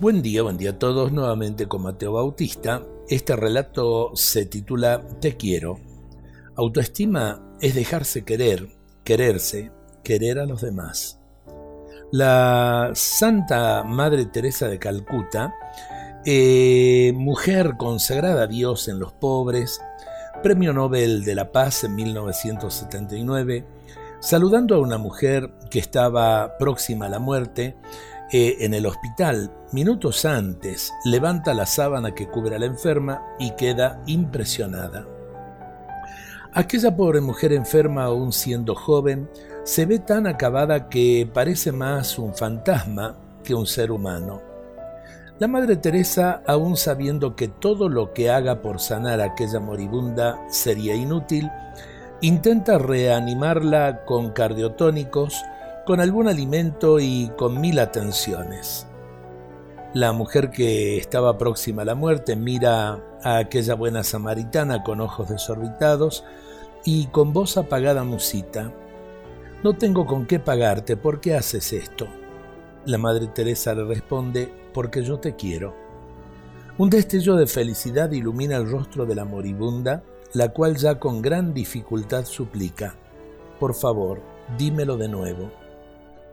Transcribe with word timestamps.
Buen 0.00 0.22
día, 0.22 0.44
buen 0.44 0.56
día 0.56 0.70
a 0.70 0.78
todos, 0.78 1.10
nuevamente 1.10 1.66
con 1.66 1.82
Mateo 1.82 2.12
Bautista. 2.12 2.84
Este 3.08 3.34
relato 3.34 4.12
se 4.14 4.46
titula 4.46 5.02
Te 5.20 5.36
quiero. 5.36 5.80
Autoestima 6.54 7.42
es 7.60 7.74
dejarse 7.74 8.24
querer, 8.24 8.68
quererse, 9.02 9.72
querer 10.04 10.38
a 10.38 10.46
los 10.46 10.60
demás. 10.60 11.18
La 12.12 12.92
Santa 12.94 13.82
Madre 13.82 14.26
Teresa 14.26 14.68
de 14.68 14.78
Calcuta, 14.78 15.52
eh, 16.24 17.12
mujer 17.16 17.74
consagrada 17.76 18.44
a 18.44 18.46
Dios 18.46 18.86
en 18.86 19.00
los 19.00 19.12
pobres, 19.14 19.80
Premio 20.44 20.72
Nobel 20.72 21.24
de 21.24 21.34
la 21.34 21.50
Paz 21.50 21.82
en 21.82 21.96
1979, 21.96 23.66
saludando 24.20 24.76
a 24.76 24.78
una 24.78 24.96
mujer 24.96 25.50
que 25.72 25.80
estaba 25.80 26.56
próxima 26.56 27.06
a 27.06 27.08
la 27.08 27.18
muerte, 27.18 27.74
eh, 28.30 28.58
en 28.60 28.74
el 28.74 28.84
hospital, 28.84 29.50
minutos 29.72 30.24
antes, 30.26 30.92
levanta 31.04 31.54
la 31.54 31.64
sábana 31.64 32.14
que 32.14 32.28
cubre 32.28 32.56
a 32.56 32.58
la 32.58 32.66
enferma 32.66 33.22
y 33.38 33.52
queda 33.52 34.02
impresionada. 34.06 35.06
Aquella 36.52 36.94
pobre 36.94 37.20
mujer 37.20 37.52
enferma, 37.52 38.04
aún 38.04 38.32
siendo 38.32 38.74
joven, 38.74 39.30
se 39.64 39.86
ve 39.86 39.98
tan 39.98 40.26
acabada 40.26 40.88
que 40.88 41.28
parece 41.32 41.72
más 41.72 42.18
un 42.18 42.34
fantasma 42.34 43.16
que 43.44 43.54
un 43.54 43.66
ser 43.66 43.90
humano. 43.90 44.42
La 45.38 45.46
Madre 45.46 45.76
Teresa, 45.76 46.42
aún 46.46 46.76
sabiendo 46.76 47.36
que 47.36 47.48
todo 47.48 47.88
lo 47.88 48.12
que 48.12 48.28
haga 48.28 48.60
por 48.60 48.80
sanar 48.80 49.20
a 49.20 49.26
aquella 49.26 49.60
moribunda 49.60 50.38
sería 50.50 50.94
inútil, 50.94 51.50
intenta 52.20 52.76
reanimarla 52.76 54.04
con 54.04 54.32
cardiotónicos, 54.32 55.44
con 55.88 56.00
algún 56.00 56.28
alimento 56.28 57.00
y 57.00 57.32
con 57.38 57.62
mil 57.62 57.78
atenciones. 57.78 58.86
La 59.94 60.12
mujer 60.12 60.50
que 60.50 60.98
estaba 60.98 61.38
próxima 61.38 61.80
a 61.80 61.86
la 61.86 61.94
muerte 61.94 62.36
mira 62.36 63.02
a 63.22 63.38
aquella 63.38 63.72
buena 63.72 64.04
samaritana 64.04 64.82
con 64.82 65.00
ojos 65.00 65.30
desorbitados 65.30 66.24
y 66.84 67.06
con 67.06 67.32
voz 67.32 67.56
apagada 67.56 68.04
musita. 68.04 68.70
No 69.64 69.78
tengo 69.78 70.04
con 70.04 70.26
qué 70.26 70.38
pagarte, 70.38 70.98
¿por 70.98 71.20
qué 71.22 71.34
haces 71.36 71.72
esto? 71.72 72.06
La 72.84 72.98
Madre 72.98 73.28
Teresa 73.28 73.74
le 73.74 73.84
responde, 73.84 74.52
porque 74.74 75.02
yo 75.02 75.18
te 75.20 75.36
quiero. 75.36 75.74
Un 76.76 76.90
destello 76.90 77.34
de 77.36 77.46
felicidad 77.46 78.12
ilumina 78.12 78.56
el 78.56 78.70
rostro 78.70 79.06
de 79.06 79.14
la 79.14 79.24
moribunda, 79.24 80.02
la 80.34 80.50
cual 80.50 80.76
ya 80.76 80.98
con 80.98 81.22
gran 81.22 81.54
dificultad 81.54 82.26
suplica, 82.26 82.94
por 83.58 83.74
favor, 83.74 84.20
dímelo 84.58 84.98
de 84.98 85.08
nuevo. 85.08 85.67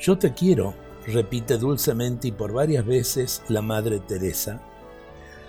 Yo 0.00 0.16
te 0.16 0.32
quiero, 0.32 0.72
repite 1.06 1.58
dulcemente 1.58 2.28
y 2.28 2.32
por 2.32 2.52
varias 2.52 2.86
veces 2.86 3.42
la 3.48 3.60
Madre 3.60 4.00
Teresa. 4.00 4.62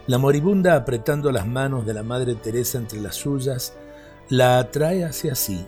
La 0.07 0.17
moribunda, 0.17 0.75
apretando 0.75 1.31
las 1.31 1.47
manos 1.47 1.85
de 1.85 1.93
la 1.93 2.03
Madre 2.03 2.35
Teresa 2.35 2.77
entre 2.77 2.99
las 2.99 3.15
suyas, 3.15 3.73
la 4.27 4.59
atrae 4.59 5.05
hacia 5.05 5.35
sí. 5.35 5.65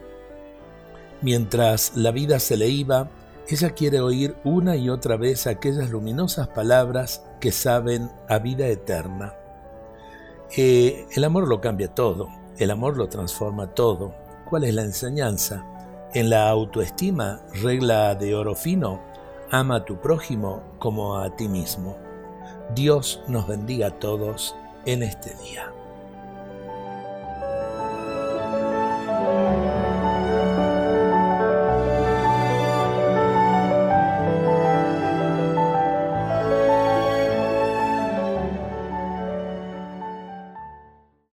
Mientras 1.21 1.95
la 1.95 2.11
vida 2.11 2.39
se 2.39 2.57
le 2.57 2.67
iba, 2.67 3.09
ella 3.47 3.69
quiere 3.69 4.01
oír 4.01 4.35
una 4.43 4.75
y 4.75 4.89
otra 4.89 5.15
vez 5.15 5.47
aquellas 5.47 5.89
luminosas 5.89 6.49
palabras 6.49 7.23
que 7.39 7.53
saben 7.53 8.11
a 8.27 8.39
vida 8.39 8.67
eterna. 8.67 9.33
Eh, 10.57 11.07
el 11.15 11.23
amor 11.23 11.47
lo 11.47 11.61
cambia 11.61 11.87
todo, 11.87 12.27
el 12.57 12.69
amor 12.69 12.97
lo 12.97 13.07
transforma 13.07 13.73
todo. 13.73 14.13
¿Cuál 14.49 14.65
es 14.65 14.73
la 14.73 14.81
enseñanza? 14.81 15.72
En 16.15 16.29
la 16.29 16.47
autoestima, 16.47 17.41
regla 17.63 18.13
de 18.13 18.35
oro 18.35 18.53
fino, 18.53 19.01
ama 19.49 19.77
a 19.77 19.85
tu 19.85 19.99
prójimo 19.99 20.61
como 20.77 21.17
a 21.17 21.35
ti 21.35 21.47
mismo. 21.47 21.97
Dios 22.75 23.23
nos 23.27 23.47
bendiga 23.47 23.87
a 23.87 23.99
todos 23.99 24.55
en 24.85 25.01
este 25.01 25.33
día. 25.43 25.73